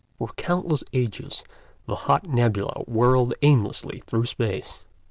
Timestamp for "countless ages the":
0.35-1.93